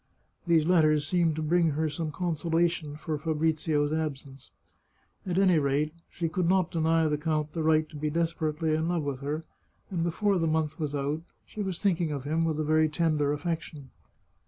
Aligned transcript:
These 0.47 0.65
letters 0.65 1.05
seemed 1.05 1.35
to 1.35 1.43
bring 1.43 1.69
her 1.73 1.87
some 1.87 2.09
consolation 2.11 2.95
for 2.95 3.19
Fabrizio's 3.19 3.93
absence. 3.93 4.49
At 5.27 5.37
any 5.37 5.59
rate, 5.59 5.93
she 6.09 6.27
could 6.27 6.49
not 6.49 6.71
deny 6.71 7.07
the 7.07 7.19
count 7.19 7.53
the 7.53 7.61
right 7.61 7.87
to 7.87 7.95
be 7.97 8.09
desperately 8.09 8.73
in 8.73 8.87
love 8.89 9.03
with 9.03 9.19
her, 9.19 9.45
and 9.91 10.03
be 10.03 10.09
fore 10.09 10.39
the 10.39 10.47
month 10.47 10.79
was 10.79 10.95
out 10.95 11.21
she 11.45 11.61
was 11.61 11.79
thinking 11.79 12.11
of 12.11 12.23
him 12.23 12.45
with 12.45 12.59
a 12.59 12.63
very 12.65 12.89
tender 12.89 13.31
affection. 13.31 13.91